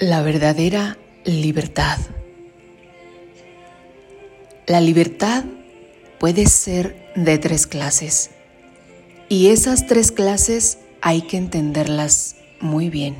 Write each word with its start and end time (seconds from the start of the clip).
La 0.00 0.22
verdadera 0.22 0.96
libertad. 1.26 1.98
La 4.66 4.80
libertad 4.80 5.44
puede 6.18 6.46
ser 6.46 7.12
de 7.16 7.36
tres 7.36 7.66
clases 7.66 8.30
y 9.28 9.48
esas 9.48 9.86
tres 9.86 10.10
clases 10.10 10.78
hay 11.02 11.20
que 11.20 11.36
entenderlas 11.36 12.36
muy 12.60 12.88
bien. 12.88 13.14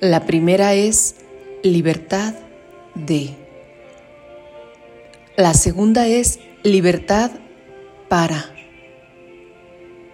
La 0.00 0.26
primera 0.26 0.74
es 0.74 1.14
libertad 1.62 2.34
de. 2.96 3.36
La 5.36 5.54
segunda 5.54 6.08
es 6.08 6.40
libertad 6.64 7.30
para. 8.08 8.52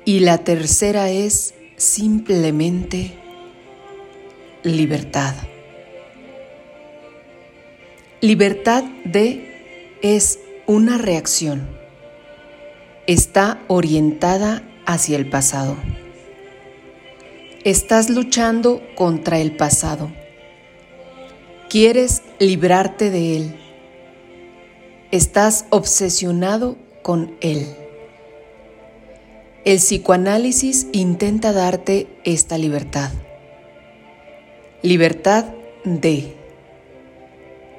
Y 0.04 0.20
la 0.20 0.44
tercera 0.44 1.08
es 1.08 1.54
simplemente 1.78 3.21
libertad. 4.62 5.34
Libertad 8.20 8.84
de 9.04 9.98
es 10.02 10.38
una 10.66 10.98
reacción. 10.98 11.68
Está 13.06 13.60
orientada 13.66 14.62
hacia 14.86 15.16
el 15.16 15.28
pasado. 15.28 15.76
Estás 17.64 18.10
luchando 18.10 18.82
contra 18.94 19.38
el 19.38 19.56
pasado. 19.56 20.12
Quieres 21.68 22.22
librarte 22.38 23.10
de 23.10 23.36
él. 23.36 23.56
Estás 25.10 25.66
obsesionado 25.70 26.76
con 27.02 27.36
él. 27.40 27.66
El 29.64 29.78
psicoanálisis 29.78 30.86
intenta 30.92 31.52
darte 31.52 32.06
esta 32.24 32.58
libertad. 32.58 33.10
Libertad 34.82 35.46
de 35.84 36.34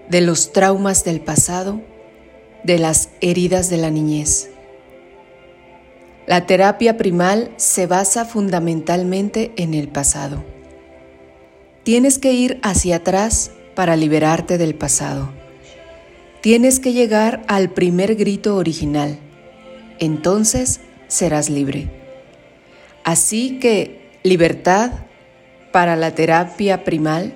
de 0.09 0.21
los 0.21 0.53
traumas 0.53 1.03
del 1.03 1.21
pasado, 1.21 1.81
de 2.63 2.77
las 2.77 3.09
heridas 3.19 3.69
de 3.69 3.77
la 3.77 3.89
niñez. 3.89 4.49
La 6.27 6.45
terapia 6.45 6.97
primal 6.97 7.51
se 7.57 7.87
basa 7.87 8.25
fundamentalmente 8.25 9.51
en 9.57 9.73
el 9.73 9.89
pasado. 9.89 10.43
Tienes 11.83 12.19
que 12.19 12.31
ir 12.31 12.59
hacia 12.63 12.97
atrás 12.97 13.51
para 13.75 13.95
liberarte 13.95 14.57
del 14.57 14.75
pasado. 14.75 15.31
Tienes 16.41 16.79
que 16.79 16.93
llegar 16.93 17.43
al 17.47 17.69
primer 17.71 18.15
grito 18.15 18.55
original. 18.55 19.17
Entonces 19.99 20.79
serás 21.07 21.49
libre. 21.49 21.89
Así 23.03 23.59
que 23.59 24.11
libertad 24.23 24.91
para 25.73 25.95
la 25.97 26.15
terapia 26.15 26.85
primal, 26.85 27.33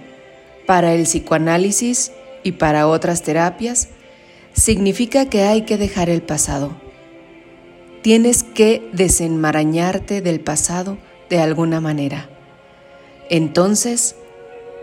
para 0.67 0.93
el 0.93 1.03
psicoanálisis 1.03 2.11
y 2.43 2.53
para 2.53 2.87
otras 2.87 3.23
terapias, 3.23 3.89
significa 4.53 5.25
que 5.25 5.41
hay 5.41 5.63
que 5.63 5.77
dejar 5.77 6.09
el 6.09 6.21
pasado. 6.21 6.79
Tienes 8.03 8.43
que 8.43 8.87
desenmarañarte 8.93 10.21
del 10.21 10.39
pasado 10.39 10.99
de 11.29 11.39
alguna 11.39 11.81
manera. 11.81 12.29
Entonces 13.29 14.15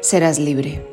serás 0.00 0.38
libre. 0.38 0.84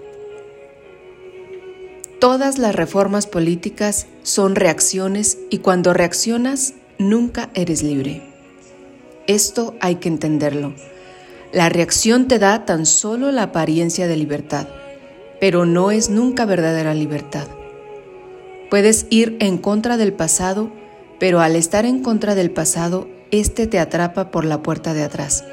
Todas 2.20 2.59
las 2.59 2.76
reformas 2.76 3.26
políticas 3.26 4.06
son 4.22 4.56
reacciones 4.56 5.39
y 5.50 5.58
cuando 5.58 5.94
reaccionas 5.94 6.76
nunca 7.00 7.50
eres 7.56 7.82
libre. 7.82 8.22
Esto 9.26 9.76
hay 9.82 9.95
que 9.95 10.09
entenderlo. 10.09 10.76
La 11.54 11.68
reacción 11.68 12.30
te 12.30 12.40
da 12.40 12.64
tan 12.64 12.86
solo 12.86 13.30
la 13.34 13.44
apariencia 13.44 14.08
de 14.08 14.16
libertad, 14.16 14.68
pero 15.42 15.66
no 15.66 15.92
es 15.92 16.10
nunca 16.10 16.46
verdadera 16.46 16.94
libertad. 16.94 17.46
Puedes 18.70 19.06
ir 19.10 19.36
en 19.42 19.58
contra 19.58 19.98
del 19.98 20.14
pasado, 20.14 20.72
pero 21.20 21.42
al 21.42 21.58
estar 21.58 21.86
en 21.86 22.02
contra 22.02 22.36
del 22.36 22.52
pasado, 22.52 23.10
éste 23.32 23.67
te 23.67 23.80
atrapa 23.80 24.32
por 24.32 24.45
la 24.45 24.64
puerta 24.64 24.94
de 24.94 25.04
atrás. 25.04 25.44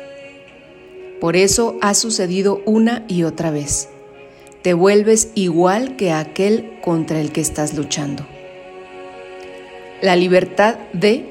Por 1.20 1.34
eso 1.34 1.76
ha 1.80 1.94
sucedido 1.94 2.62
una 2.64 3.04
y 3.08 3.24
otra 3.24 3.50
vez. 3.50 3.88
Te 4.62 4.74
vuelves 4.74 5.32
igual 5.34 5.96
que 5.96 6.12
aquel 6.12 6.78
contra 6.80 7.20
el 7.20 7.32
que 7.32 7.40
estás 7.40 7.74
luchando. 7.74 8.24
La 10.00 10.14
libertad 10.14 10.76
de 10.92 11.28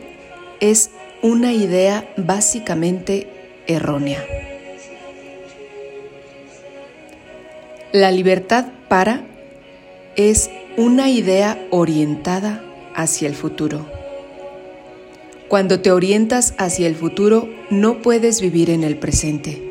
es 0.60 0.90
una 1.22 1.54
idea 1.54 2.14
básicamente 2.18 3.30
errónea. 3.66 4.26
La 7.94 8.12
libertad 8.12 8.66
para 8.90 9.26
es 10.18 10.50
una 10.76 11.10
idea 11.10 11.66
orientada 11.70 12.62
hacia 12.94 13.30
el 13.30 13.34
futuro. 13.34 13.90
Cuando 15.48 15.80
te 15.80 15.92
orientas 15.92 16.54
hacia 16.58 16.86
el 16.88 16.96
futuro, 16.96 17.48
no 17.70 18.02
puedes 18.02 18.42
vivir 18.42 18.72
en 18.72 18.84
el 18.84 18.98
presente. 18.98 19.64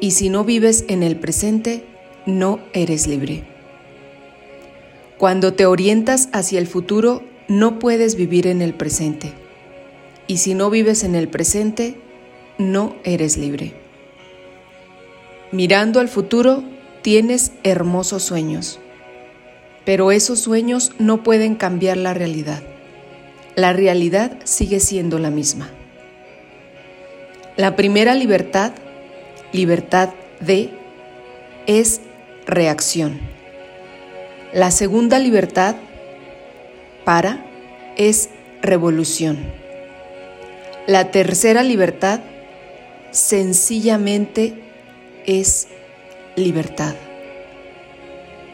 Y 0.00 0.12
si 0.12 0.28
no 0.28 0.44
vives 0.44 0.84
en 0.86 1.02
el 1.02 1.16
presente, 1.16 1.82
no 2.26 2.60
eres 2.72 3.08
libre. 3.08 3.42
Cuando 5.18 5.52
te 5.52 5.66
orientas 5.66 6.28
hacia 6.32 6.60
el 6.60 6.68
futuro, 6.68 7.24
no 7.48 7.80
puedes 7.80 8.14
vivir 8.14 8.46
en 8.46 8.62
el 8.62 8.72
presente. 8.72 9.32
Y 10.28 10.36
si 10.36 10.54
no 10.54 10.70
vives 10.70 11.02
en 11.02 11.16
el 11.16 11.26
presente, 11.26 11.96
no 12.56 12.94
eres 13.02 13.36
libre. 13.36 13.72
Mirando 15.50 15.98
al 15.98 16.08
futuro, 16.08 16.62
Tienes 17.06 17.52
hermosos 17.62 18.24
sueños, 18.24 18.80
pero 19.84 20.10
esos 20.10 20.40
sueños 20.40 20.90
no 20.98 21.22
pueden 21.22 21.54
cambiar 21.54 21.98
la 21.98 22.14
realidad. 22.14 22.64
La 23.54 23.72
realidad 23.72 24.32
sigue 24.42 24.80
siendo 24.80 25.20
la 25.20 25.30
misma. 25.30 25.70
La 27.56 27.76
primera 27.76 28.16
libertad, 28.16 28.72
libertad 29.52 30.14
de, 30.40 30.70
es 31.68 32.00
reacción. 32.44 33.20
La 34.52 34.72
segunda 34.72 35.20
libertad, 35.20 35.76
para, 37.04 37.46
es 37.96 38.30
revolución. 38.62 39.38
La 40.88 41.12
tercera 41.12 41.62
libertad, 41.62 42.18
sencillamente, 43.12 44.54
es 45.24 45.68
libertad. 46.36 46.94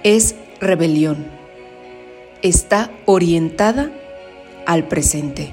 Es 0.04 0.36
rebelión. 0.60 1.26
Está 2.40 2.90
orientada 3.06 3.90
al 4.66 4.86
presente. 4.86 5.52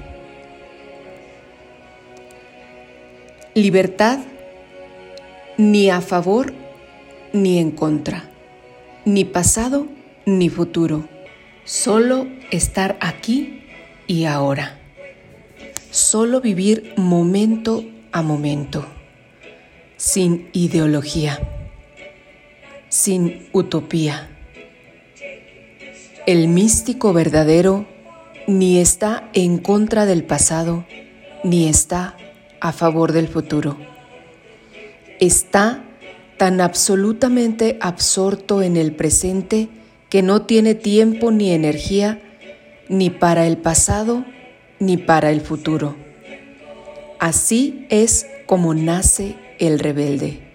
Libertad 3.54 4.20
ni 5.56 5.90
a 5.90 6.00
favor 6.00 6.54
ni 7.32 7.58
en 7.58 7.72
contra, 7.72 8.30
ni 9.04 9.24
pasado 9.24 9.86
ni 10.24 10.48
futuro, 10.48 11.08
solo 11.64 12.28
estar 12.50 12.96
aquí 13.00 13.64
y 14.06 14.24
ahora, 14.24 14.78
solo 15.90 16.40
vivir 16.40 16.94
momento 16.96 17.84
a 18.12 18.22
momento, 18.22 18.86
sin 19.96 20.48
ideología 20.52 21.40
sin 22.90 23.48
utopía. 23.52 24.28
El 26.26 26.48
místico 26.48 27.14
verdadero 27.14 27.86
ni 28.46 28.78
está 28.78 29.30
en 29.32 29.58
contra 29.58 30.04
del 30.04 30.24
pasado, 30.24 30.84
ni 31.44 31.68
está 31.68 32.16
a 32.60 32.72
favor 32.72 33.12
del 33.12 33.28
futuro. 33.28 33.78
Está 35.20 35.84
tan 36.36 36.60
absolutamente 36.60 37.78
absorto 37.80 38.60
en 38.60 38.76
el 38.76 38.92
presente 38.94 39.68
que 40.08 40.22
no 40.22 40.42
tiene 40.42 40.74
tiempo 40.74 41.30
ni 41.30 41.52
energía 41.52 42.20
ni 42.88 43.08
para 43.08 43.46
el 43.46 43.56
pasado 43.56 44.24
ni 44.80 44.96
para 44.96 45.30
el 45.30 45.40
futuro. 45.40 45.94
Así 47.20 47.86
es 47.88 48.26
como 48.46 48.74
nace 48.74 49.36
el 49.60 49.78
rebelde. 49.78 50.49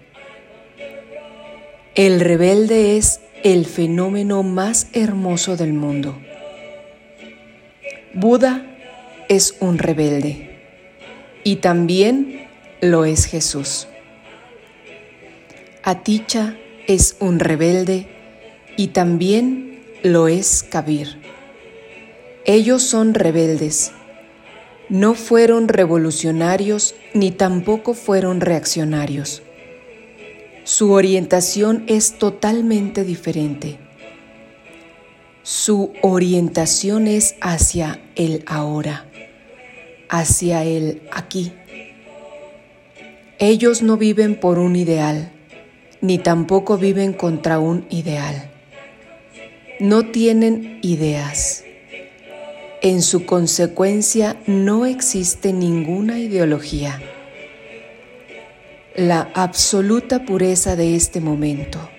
El 1.95 2.19
rebelde 2.19 2.97
es 2.97 3.21
el 3.41 3.65
fenómeno 3.65 4.43
más 4.43 4.87
hermoso 4.91 5.55
del 5.55 5.71
mundo. 5.71 6.17
Buda 8.13 8.65
es 9.29 9.55
un 9.61 9.77
rebelde 9.77 10.59
y 11.45 11.55
también 11.57 12.49
lo 12.81 13.05
es 13.05 13.23
Jesús. 13.23 13.87
Aticha 15.83 16.57
es 16.85 17.15
un 17.21 17.39
rebelde 17.39 18.09
y 18.75 18.87
también 18.87 19.81
lo 20.03 20.27
es 20.27 20.63
Kabir. 20.63 21.17
Ellos 22.43 22.83
son 22.83 23.13
rebeldes. 23.13 23.93
No 24.89 25.13
fueron 25.13 25.69
revolucionarios 25.69 26.93
ni 27.13 27.31
tampoco 27.31 27.93
fueron 27.93 28.41
reaccionarios 28.41 29.44
Su 30.65 30.93
orientación 30.93 31.83
es 31.85 32.17
totalmente 32.17 33.03
diferente. 33.03 33.77
Su 35.43 35.93
orientación 36.01 37.05
es 37.05 37.35
hacia 37.39 38.01
el 38.15 38.43
ahora, 38.47 39.05
hacia 40.09 40.63
el 40.63 41.03
aquí. 41.11 41.53
Ellos 43.37 43.83
no 43.83 43.95
viven 43.95 44.39
por 44.39 44.57
un 44.57 44.75
ideal, 44.75 45.31
ni 46.01 46.17
tampoco 46.17 46.79
viven 46.79 47.13
contra 47.13 47.59
un 47.59 47.85
ideal. 47.91 48.49
No 49.79 50.09
tienen 50.09 50.79
ideas. 50.81 51.63
En 52.81 53.03
su 53.03 53.27
consecuencia 53.27 54.41
no 54.47 54.87
existe 54.87 55.53
ninguna 55.53 56.17
ideología. 56.17 56.99
La 58.97 59.29
absoluta 59.33 60.23
pureza 60.23 60.77
de 60.77 60.95
este 60.95 61.19
momento. 61.19 61.89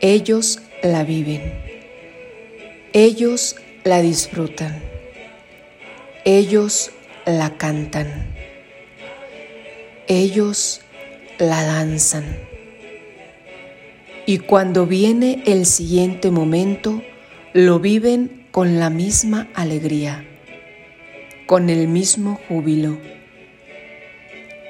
Ellos 0.00 0.60
la 0.84 1.02
viven. 1.02 1.52
Ellos 2.92 3.56
la 3.82 4.00
disfrutan. 4.00 4.80
Ellos 6.24 6.92
la 7.26 7.56
cantan. 7.56 8.36
Ellos 10.06 10.80
la 11.40 11.64
danzan. 11.64 12.38
Y 14.26 14.38
cuando 14.38 14.86
viene 14.86 15.42
el 15.44 15.66
siguiente 15.66 16.30
momento, 16.30 17.02
lo 17.52 17.80
viven 17.80 18.46
con 18.52 18.78
la 18.78 18.90
misma 18.90 19.48
alegría, 19.54 20.24
con 21.46 21.68
el 21.68 21.88
mismo 21.88 22.38
júbilo. 22.46 23.17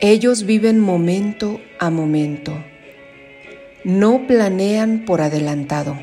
Ellos 0.01 0.47
viven 0.47 0.79
momento 0.79 1.61
a 1.81 1.91
momento, 1.91 2.53
no 3.83 4.29
planean 4.29 5.05
por 5.05 5.21
adelantado. 5.21 5.99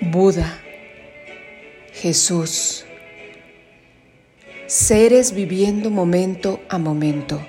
Buda, 0.00 0.60
Jesús, 1.92 2.84
seres 4.66 5.34
viviendo 5.34 5.90
momento 5.90 6.60
a 6.68 6.78
momento, 6.78 7.44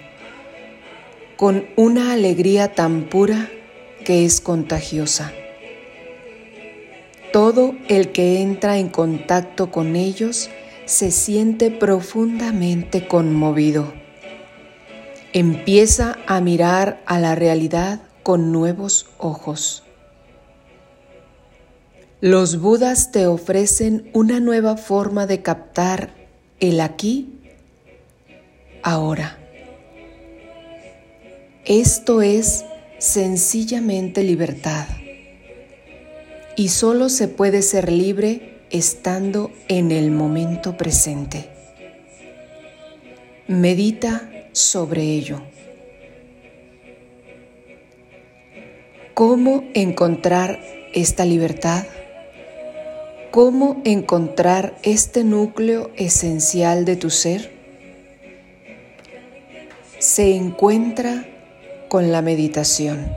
con 1.37 1.67
una 1.75 2.13
alegría 2.13 2.73
tan 2.73 3.03
pura 3.03 3.47
que 4.03 4.25
es 4.25 4.41
contagiosa. 4.41 5.31
Todo 7.31 7.75
el 7.89 8.11
que 8.11 8.41
entra 8.41 8.79
en 8.79 8.89
contacto 8.89 9.69
con 9.69 9.95
ellos 9.95 10.49
se 10.85 11.11
siente 11.11 11.71
profundamente 11.71 13.07
conmovido. 13.07 13.93
Empieza 15.33 16.17
a 16.27 16.39
mirar 16.41 17.01
a 17.05 17.19
la 17.19 17.35
realidad 17.35 18.01
con 18.23 18.51
nuevos 18.51 19.07
ojos. 19.17 19.83
Los 22.21 22.59
Budas 22.59 23.11
te 23.11 23.27
ofrecen 23.27 24.09
una 24.13 24.39
nueva 24.39 24.77
forma 24.77 25.27
de 25.27 25.41
captar 25.41 26.13
el 26.59 26.79
aquí, 26.79 27.39
ahora. 28.81 29.37
Esto 31.65 32.21
es 32.21 32.63
sencillamente 32.99 34.23
libertad 34.23 34.87
y 36.55 36.69
solo 36.69 37.09
se 37.09 37.27
puede 37.27 37.61
ser 37.61 37.91
libre 37.91 38.54
estando 38.69 39.51
en 39.67 39.91
el 39.91 40.11
momento 40.11 40.77
presente. 40.77 41.49
Medita 43.47 44.29
sobre 44.51 45.03
ello. 45.03 45.41
¿Cómo 49.13 49.63
encontrar 49.73 50.59
esta 50.93 51.25
libertad? 51.25 51.85
¿Cómo 53.31 53.81
encontrar 53.85 54.77
este 54.83 55.23
núcleo 55.23 55.91
esencial 55.95 56.85
de 56.85 56.95
tu 56.95 57.09
ser? 57.09 57.51
Se 59.99 60.35
encuentra 60.35 61.25
con 61.87 62.11
la 62.11 62.21
meditación. 62.21 63.13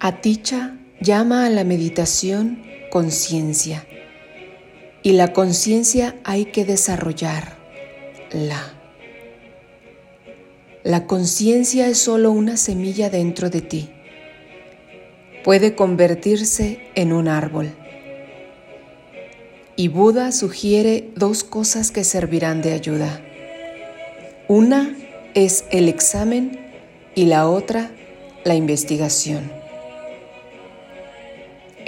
Aticha 0.00 0.78
llama 1.00 1.46
a 1.46 1.50
la 1.50 1.64
meditación 1.64 2.62
conciencia 2.90 3.86
y 5.06 5.12
la 5.12 5.32
conciencia 5.32 6.16
hay 6.24 6.46
que 6.46 6.64
desarrollarla. 6.64 7.54
La 10.82 11.06
conciencia 11.06 11.86
es 11.88 11.98
solo 11.98 12.32
una 12.32 12.56
semilla 12.56 13.08
dentro 13.08 13.48
de 13.48 13.60
ti. 13.60 13.90
Puede 15.44 15.76
convertirse 15.76 16.80
en 16.96 17.12
un 17.12 17.28
árbol. 17.28 17.72
Y 19.76 19.88
Buda 19.88 20.32
sugiere 20.32 21.10
dos 21.14 21.44
cosas 21.44 21.92
que 21.92 22.02
servirán 22.02 22.62
de 22.62 22.72
ayuda. 22.72 23.20
Una 24.48 24.96
es 25.34 25.66
el 25.70 25.88
examen 25.88 26.58
y 27.14 27.26
la 27.26 27.48
otra 27.48 27.92
la 28.44 28.54
investigación. 28.54 29.55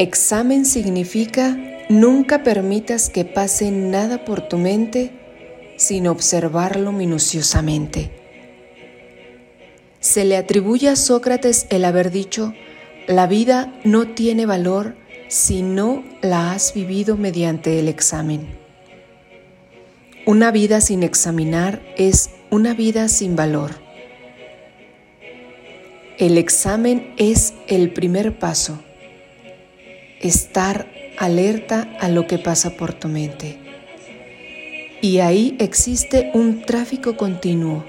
Examen 0.01 0.65
significa 0.65 1.59
nunca 1.89 2.45
permitas 2.45 3.11
que 3.11 3.25
pase 3.25 3.73
nada 3.73 4.25
por 4.25 4.43
tu 4.43 4.57
mente 4.57 5.11
sin 5.77 6.07
observarlo 6.07 6.93
minuciosamente. 6.93 8.13
Se 9.99 10.25
le 10.25 10.37
atribuye 10.37 10.89
a 10.89 10.95
Sócrates 10.95 11.67
el 11.71 11.85
haber 11.85 12.13
dicho, 12.13 12.55
la 13.09 13.27
vida 13.27 13.75
no 13.83 14.07
tiene 14.07 14.47
valor 14.47 14.95
si 15.27 15.63
no 15.63 16.05
la 16.23 16.53
has 16.53 16.75
vivido 16.75 17.17
mediante 17.17 17.81
el 17.81 17.89
examen. 17.89 18.57
Una 20.27 20.53
vida 20.53 20.81
sin 20.81 21.03
examinar 21.03 21.83
es 21.97 22.31
una 22.51 22.73
vida 22.73 23.09
sin 23.09 23.35
valor. 23.35 23.73
El 26.19 26.39
examen 26.39 27.15
es 27.17 27.53
el 27.67 27.93
primer 27.93 28.39
paso 28.39 28.85
estar 30.21 30.87
alerta 31.19 31.89
a 32.01 32.09
lo 32.09 32.27
que 32.27 32.39
pasa 32.39 32.71
por 32.71 32.93
tu 32.93 33.09
mente. 33.09 33.57
Y 35.01 35.21
ahí 35.21 35.57
existe 35.61 36.31
un 36.35 36.63
tráfico 36.63 37.17
continuo. 37.17 37.85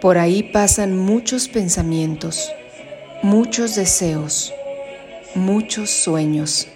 Por 0.00 0.16
ahí 0.16 0.42
pasan 0.42 0.96
muchos 0.96 1.48
pensamientos, 1.48 2.50
muchos 3.22 3.74
deseos, 3.74 4.54
muchos 5.34 5.90
sueños. 5.90 6.68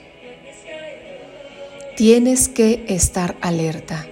Tienes 1.96 2.48
que 2.48 2.84
estar 2.88 3.36
alerta. 3.40 4.06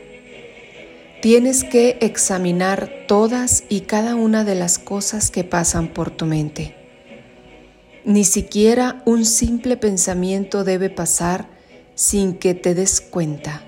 Tienes 1.21 1.65
que 1.65 1.99
examinar 2.01 2.91
todas 3.07 3.65
y 3.69 3.81
cada 3.81 4.15
una 4.15 4.45
de 4.45 4.55
las 4.55 4.79
cosas 4.79 5.31
que 5.31 5.45
pasan 5.45 5.89
por 5.89 6.11
tu 6.11 6.25
mente. 6.25 6.80
Ni 8.05 8.25
siquiera 8.25 9.03
un 9.05 9.27
simple 9.27 9.77
pensamiento 9.77 10.65
debe 10.65 10.89
pasar 10.89 11.49
sin 11.95 12.35
que 12.35 12.55
te 12.55 12.75
des 12.75 13.03
cuenta, 13.03 13.63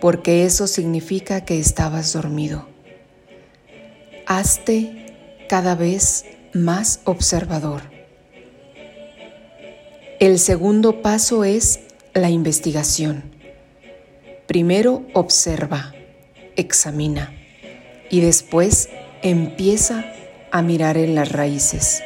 porque 0.00 0.44
eso 0.44 0.66
significa 0.66 1.44
que 1.44 1.58
estabas 1.58 2.12
dormido. 2.12 2.68
Hazte 4.26 5.16
cada 5.48 5.74
vez 5.74 6.26
más 6.52 7.00
observador. 7.04 7.82
El 10.20 10.38
segundo 10.38 11.00
paso 11.00 11.44
es 11.44 11.80
la 12.12 12.28
investigación. 12.28 13.24
Primero 14.46 15.06
observa, 15.14 15.94
examina 16.56 17.32
y 18.10 18.20
después 18.20 18.90
empieza 19.22 20.04
a 20.50 20.60
mirar 20.60 20.98
en 20.98 21.14
las 21.14 21.32
raíces. 21.32 22.02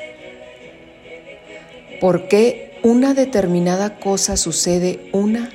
¿Por 2.01 2.29
qué 2.29 2.79
una 2.85 3.13
determinada 3.13 3.99
cosa 3.99 4.37
sucede 4.37 5.01
una 5.11 5.51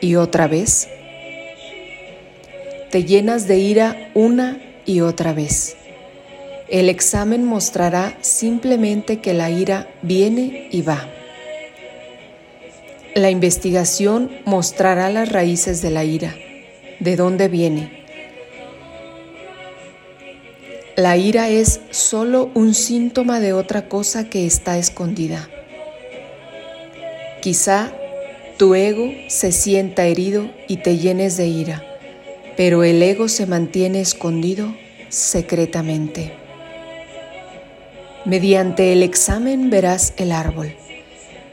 y 0.00 0.14
otra 0.14 0.46
vez? 0.46 0.88
Te 2.90 3.02
llenas 3.02 3.48
de 3.48 3.58
ira 3.58 4.10
una 4.14 4.60
y 4.86 5.00
otra 5.00 5.32
vez. 5.32 5.76
El 6.68 6.88
examen 6.88 7.44
mostrará 7.44 8.16
simplemente 8.20 9.20
que 9.20 9.34
la 9.34 9.50
ira 9.50 9.88
viene 10.02 10.68
y 10.70 10.82
va. 10.82 11.08
La 13.16 13.30
investigación 13.30 14.30
mostrará 14.44 15.10
las 15.10 15.30
raíces 15.30 15.82
de 15.82 15.90
la 15.90 16.04
ira, 16.04 16.36
de 17.00 17.16
dónde 17.16 17.48
viene. 17.48 18.04
La 20.94 21.16
ira 21.16 21.48
es 21.48 21.80
solo 21.90 22.50
un 22.54 22.72
síntoma 22.72 23.40
de 23.40 23.52
otra 23.52 23.88
cosa 23.88 24.30
que 24.30 24.46
está 24.46 24.78
escondida. 24.78 25.48
Quizá 27.42 27.92
tu 28.56 28.76
ego 28.76 29.12
se 29.26 29.50
sienta 29.50 30.06
herido 30.06 30.48
y 30.68 30.76
te 30.76 30.98
llenes 30.98 31.36
de 31.36 31.48
ira, 31.48 31.82
pero 32.56 32.84
el 32.84 33.02
ego 33.02 33.26
se 33.26 33.46
mantiene 33.46 34.00
escondido 34.00 34.72
secretamente. 35.08 36.34
Mediante 38.24 38.92
el 38.92 39.02
examen 39.02 39.70
verás 39.70 40.14
el 40.18 40.30
árbol, 40.30 40.76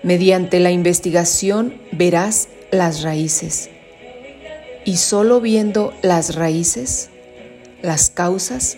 mediante 0.03 0.59
la 0.59 0.69
investigación 0.69 1.73
verás 1.91 2.49
las 2.69 3.01
raíces, 3.01 3.71
y 4.85 4.97
solo 4.97 5.41
viendo 5.41 5.91
las 6.03 6.35
raíces, 6.35 7.09
las 7.81 8.11
causas, 8.11 8.77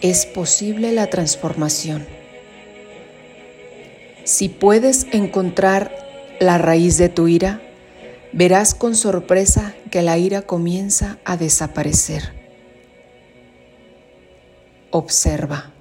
es 0.00 0.24
posible 0.24 0.92
la 0.92 1.08
transformación. 1.08 2.06
Si 4.24 4.48
puedes 4.48 5.06
encontrar 5.12 6.09
la 6.40 6.56
raíz 6.56 6.96
de 6.96 7.10
tu 7.10 7.28
ira, 7.28 7.60
verás 8.32 8.74
con 8.74 8.96
sorpresa 8.96 9.74
que 9.90 10.00
la 10.00 10.16
ira 10.16 10.42
comienza 10.42 11.18
a 11.26 11.36
desaparecer. 11.36 12.32
Observa. 14.90 15.72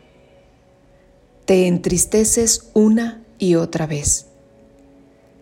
Te 1.45 1.65
entristeces 1.65 2.69
una 2.73 3.23
y 3.39 3.55
otra 3.55 3.87
vez. 3.87 4.27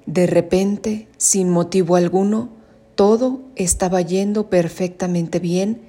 De 0.05 0.27
repente, 0.27 1.07
sin 1.17 1.50
motivo 1.50 1.95
alguno, 1.95 2.50
todo 2.93 3.41
estaba 3.55 4.01
yendo 4.01 4.51
perfectamente 4.51 5.39
bien 5.39 5.81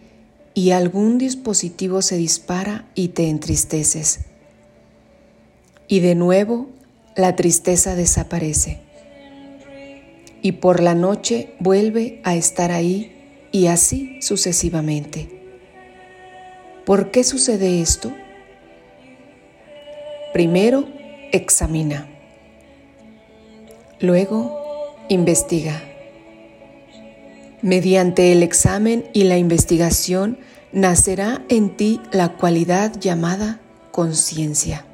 y 0.55 0.71
algún 0.71 1.19
dispositivo 1.19 2.01
se 2.01 2.17
dispara 2.17 2.89
y 2.95 3.09
te 3.09 3.29
entristeces. 3.29 4.21
Y 5.87 6.01
de 6.01 6.15
nuevo 6.15 6.71
la 7.15 7.37
tristeza 7.37 7.95
desaparece. 7.95 8.88
Y 10.43 10.53
por 10.53 10.81
la 10.81 10.95
noche 10.95 11.55
vuelve 11.59 12.21
a 12.25 12.37
estar 12.37 12.71
ahí 12.71 13.13
y 13.53 13.67
así 13.67 14.21
sucesivamente. 14.23 15.29
¿Por 16.85 17.11
qué 17.11 17.25
sucede 17.25 17.81
esto? 17.81 18.13
Primero, 20.33 20.89
examina. 21.33 22.09
Luego, 24.01 24.97
investiga. 25.09 25.83
Mediante 27.61 28.33
el 28.33 28.43
examen 28.43 29.05
y 29.13 29.25
la 29.25 29.37
investigación 29.37 30.39
nacerá 30.73 31.45
en 31.49 31.77
ti 31.77 32.01
la 32.13 32.37
cualidad 32.37 32.99
llamada 33.01 33.61
conciencia. 33.91 34.85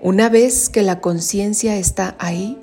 Una 0.00 0.28
vez 0.28 0.68
que 0.68 0.82
la 0.82 1.00
conciencia 1.00 1.76
está 1.76 2.16
ahí, 2.18 2.58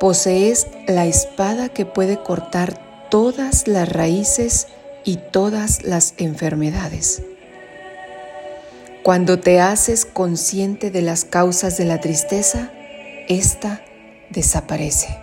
posees 0.00 0.66
la 0.88 1.04
espada 1.04 1.68
que 1.68 1.84
puede 1.84 2.22
cortar 2.22 3.08
todas 3.10 3.68
las 3.68 3.86
raíces 3.86 4.66
y 5.04 5.18
todas 5.18 5.84
las 5.84 6.14
enfermedades. 6.16 7.22
Cuando 9.02 9.38
te 9.40 9.60
haces 9.60 10.06
consciente 10.06 10.90
de 10.90 11.02
las 11.02 11.26
causas 11.26 11.76
de 11.76 11.84
la 11.84 12.00
tristeza, 12.00 12.70
ésta 13.28 13.82
desaparece. 14.30 15.18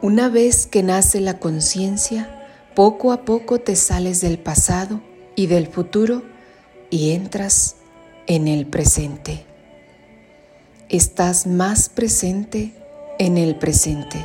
Una 0.00 0.30
vez 0.30 0.66
que 0.66 0.82
nace 0.82 1.20
la 1.20 1.38
conciencia, 1.38 2.46
poco 2.74 3.12
a 3.12 3.26
poco 3.26 3.60
te 3.60 3.76
sales 3.76 4.22
del 4.22 4.38
pasado 4.38 5.02
y 5.36 5.46
del 5.46 5.66
futuro 5.66 6.22
y 6.88 7.10
entras 7.12 7.76
en 8.26 8.48
el 8.48 8.66
presente. 8.66 9.47
Estás 10.90 11.46
más 11.46 11.90
presente 11.90 12.72
en 13.18 13.36
el 13.36 13.56
presente. 13.56 14.24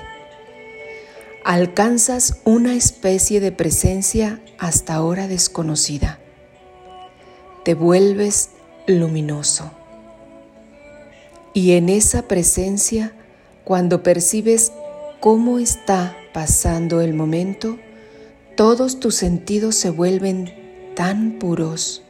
Alcanzas 1.43 2.37
una 2.45 2.73
especie 2.75 3.41
de 3.41 3.51
presencia 3.51 4.41
hasta 4.59 4.93
ahora 4.93 5.27
desconocida. 5.27 6.19
Te 7.65 7.73
vuelves 7.73 8.51
luminoso. 8.87 9.71
Y 11.53 11.73
en 11.73 11.89
esa 11.89 12.29
presencia, 12.29 13.11
cuando 13.65 14.01
percibes 14.01 14.71
cómo 15.19 15.59
está 15.59 16.15
pasando 16.33 17.01
el 17.01 17.13
momento, 17.13 17.77
todos 18.55 19.01
tus 19.01 19.15
sentidos 19.15 19.75
se 19.75 19.89
vuelven 19.89 20.93
tan 20.95 21.39
puros, 21.39 22.03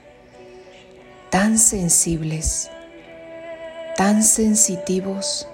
tan 1.31 1.57
sensibles, 1.57 2.69
tan 3.95 4.23
sensitivos, 4.23 5.47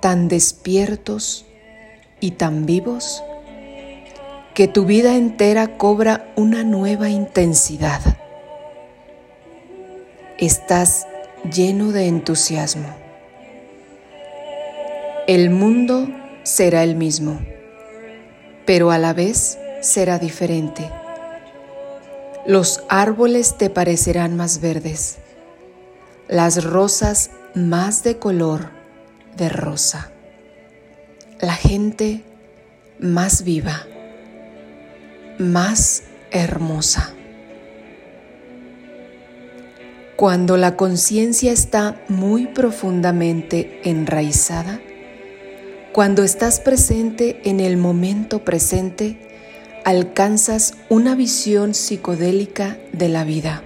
tan 0.00 0.28
despiertos 0.28 1.46
y 2.20 2.32
tan 2.32 2.66
vivos, 2.66 3.22
que 4.54 4.68
tu 4.68 4.84
vida 4.84 5.16
entera 5.16 5.76
cobra 5.76 6.32
una 6.36 6.62
nueva 6.62 7.08
intensidad. 7.08 8.00
Estás 10.38 11.06
lleno 11.52 11.92
de 11.92 12.06
entusiasmo. 12.06 12.88
El 15.26 15.50
mundo 15.50 16.08
será 16.42 16.84
el 16.84 16.96
mismo, 16.96 17.40
pero 18.66 18.90
a 18.90 18.98
la 18.98 19.12
vez 19.12 19.58
será 19.80 20.18
diferente 20.18 20.90
los 22.46 22.82
árboles 22.90 23.56
te 23.56 23.70
parecerán 23.70 24.36
más 24.36 24.60
verdes, 24.60 25.16
las 26.28 26.64
rosas 26.64 27.30
más 27.54 28.02
de 28.02 28.18
color 28.18 28.70
de 29.36 29.48
rosa, 29.48 30.10
la 31.40 31.54
gente 31.54 32.22
más 32.98 33.44
viva, 33.44 33.86
más 35.38 36.04
hermosa. 36.30 37.12
Cuando 40.16 40.56
la 40.56 40.76
conciencia 40.76 41.52
está 41.52 42.00
muy 42.08 42.46
profundamente 42.46 43.80
enraizada, 43.84 44.80
cuando 45.92 46.22
estás 46.22 46.60
presente 46.60 47.40
en 47.44 47.60
el 47.60 47.76
momento 47.76 48.44
presente, 48.44 49.18
alcanzas 49.84 50.74
una 50.88 51.14
visión 51.14 51.74
psicodélica 51.74 52.78
de 52.92 53.08
la 53.08 53.24
vida. 53.24 53.62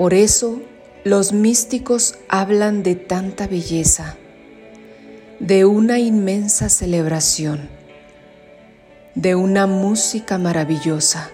Por 0.00 0.14
eso 0.14 0.62
los 1.04 1.34
místicos 1.34 2.14
hablan 2.26 2.82
de 2.82 2.94
tanta 2.94 3.46
belleza, 3.46 4.16
de 5.40 5.66
una 5.66 5.98
inmensa 5.98 6.70
celebración, 6.70 7.68
de 9.14 9.34
una 9.34 9.66
música 9.66 10.38
maravillosa. 10.38 11.30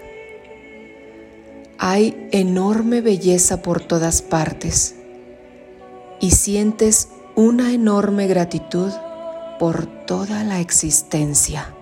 Hay 1.78 2.26
enorme 2.32 3.02
belleza 3.02 3.62
por 3.62 3.82
todas 3.82 4.20
partes 4.20 4.96
y 6.18 6.32
sientes 6.32 7.10
una 7.36 7.72
enorme 7.72 8.26
gratitud 8.26 8.90
por 9.60 9.86
toda 10.06 10.42
la 10.42 10.58
existencia. 10.58 11.72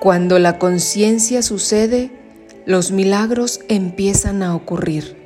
Cuando 0.00 0.38
la 0.38 0.58
conciencia 0.58 1.42
sucede, 1.42 2.15
los 2.66 2.90
milagros 2.90 3.60
empiezan 3.68 4.42
a 4.42 4.56
ocurrir. 4.56 5.16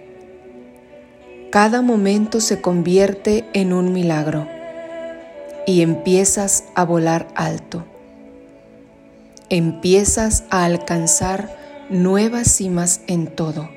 Cada 1.51 1.81
momento 1.81 2.39
se 2.39 2.61
convierte 2.61 3.47
en 3.55 3.73
un 3.73 3.95
milagro 3.95 4.47
y 5.67 5.81
empiezas 5.81 6.65
a 6.75 6.85
volar 6.85 7.29
alto. 7.35 7.87
Empiezas 9.49 10.45
a 10.51 10.67
alcanzar 10.67 11.57
nuevas 11.89 12.47
cimas 12.55 13.01
en 13.07 13.27
todo. 13.27 13.71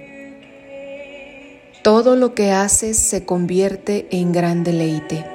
Todo 1.83 2.17
lo 2.17 2.35
que 2.35 2.51
haces 2.51 2.97
se 2.97 3.25
convierte 3.25 4.07
en 4.11 4.33
gran 4.33 4.65
deleite 4.65 5.25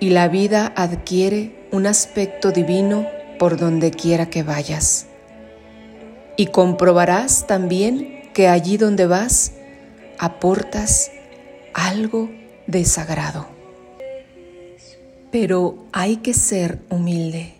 y 0.00 0.10
la 0.10 0.26
vida 0.26 0.72
adquiere 0.74 1.52
un 1.70 1.86
aspecto 1.86 2.50
divino 2.50 3.06
por 3.38 3.58
donde 3.58 3.92
quiera 3.92 4.28
que 4.28 4.42
vayas. 4.42 5.06
Y 6.36 6.46
comprobarás 6.46 7.46
también 7.46 8.30
que 8.32 8.48
allí 8.48 8.76
donde 8.76 9.06
vas 9.06 9.52
aportas 10.18 11.10
algo 11.74 12.30
de 12.66 12.84
sagrado. 12.84 13.46
Pero 15.30 15.86
hay 15.92 16.16
que 16.18 16.34
ser 16.34 16.80
humilde, 16.90 17.54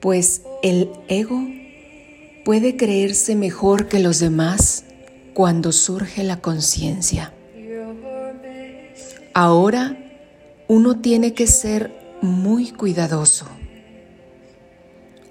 pues 0.00 0.42
el 0.62 0.90
ego 1.08 1.40
puede 2.44 2.76
creerse 2.76 3.36
mejor 3.36 3.88
que 3.88 3.98
los 3.98 4.18
demás 4.18 4.84
cuando 5.34 5.72
surge 5.72 6.22
la 6.22 6.38
conciencia. 6.38 7.32
Ahora 9.34 9.96
uno 10.68 11.00
tiene 11.00 11.34
que 11.34 11.46
ser 11.46 11.92
muy 12.20 12.70
cuidadoso 12.70 13.46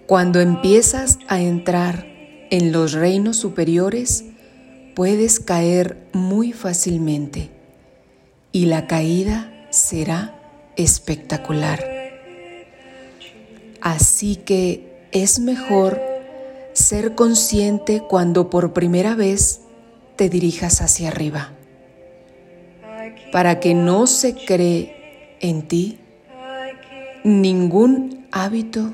cuando 0.07 0.41
empiezas 0.41 1.19
a 1.29 1.39
entrar 1.39 2.10
en 2.51 2.73
los 2.73 2.91
reinos 2.91 3.37
superiores, 3.37 4.25
puedes 4.93 5.39
caer 5.39 5.97
muy 6.11 6.51
fácilmente 6.51 7.49
y 8.51 8.65
la 8.65 8.87
caída 8.87 9.67
será 9.69 10.37
espectacular. 10.75 11.83
Así 13.79 14.35
que 14.35 15.07
es 15.13 15.39
mejor 15.39 15.99
ser 16.73 17.15
consciente 17.15 18.03
cuando 18.07 18.49
por 18.49 18.73
primera 18.73 19.15
vez 19.15 19.61
te 20.17 20.29
dirijas 20.29 20.81
hacia 20.81 21.07
arriba, 21.07 21.53
para 23.31 23.61
que 23.61 23.73
no 23.73 24.07
se 24.07 24.35
cree 24.35 25.37
en 25.39 25.67
ti 25.67 25.99
ningún 27.23 28.27
hábito 28.31 28.93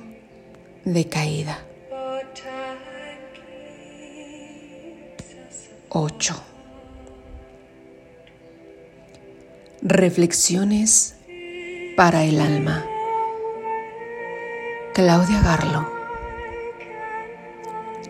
de 0.85 1.05
caída. 1.07 1.66
8. 5.89 6.35
Reflexiones 9.81 11.15
para 11.95 12.25
el 12.25 12.41
alma. 12.41 12.85
Claudia 14.93 15.41
Garlo. 15.41 15.89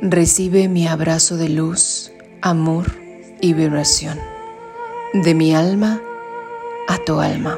Recibe 0.02 0.68
mi 0.68 0.88
abrazo 0.88 1.38
de 1.38 1.50
luz, 1.50 2.12
amor 2.42 2.86
y 3.42 3.54
vibración, 3.54 4.20
de 5.14 5.36
mi 5.36 5.54
alma 5.54 6.02
a 6.88 6.98
tu 7.00 7.20
alma. 7.20 7.58